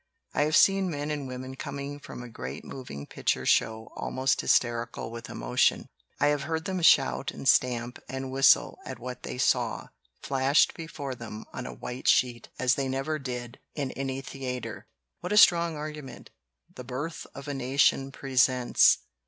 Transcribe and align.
"I 0.33 0.45
have 0.45 0.55
seen 0.55 0.89
men 0.89 1.11
and 1.11 1.27
women 1.27 1.53
coming 1.53 1.99
from 1.99 2.23
a 2.23 2.27
great 2.27 2.65
moving 2.65 3.05
picture 3.05 3.45
show 3.45 3.91
almost 3.95 4.41
hysterical 4.41 5.11
with 5.11 5.29
emotion. 5.29 5.85
I 6.19 6.29
have 6.29 6.41
heard 6.41 6.65
them 6.65 6.81
shout 6.81 7.29
and 7.29 7.47
stamp 7.47 7.99
and 8.09 8.31
whistle 8.31 8.79
at 8.83 8.97
what 8.97 9.21
they 9.21 9.37
saw 9.37 9.89
flashed 10.23 10.73
before 10.73 11.13
them 11.13 11.45
on 11.53 11.67
a 11.67 11.73
white 11.75 12.07
sheet 12.07 12.49
as 12.57 12.73
they 12.73 12.87
never 12.87 13.19
did 13.19 13.59
in 13.75 13.91
any 13.91 14.21
theater. 14.21 14.87
"What 15.19 15.33
a 15.33 15.37
strong 15.37 15.77
argument 15.77 16.31
'The 16.73 16.83
Birth 16.83 17.27
of 17.35 17.47
a 17.47 17.53
Nation' 17.53 18.11
presents! 18.11 19.03